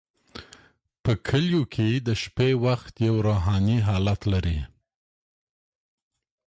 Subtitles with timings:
[1.03, 4.59] په کلیو کې د شپې وخت یو روحاني حالت لري.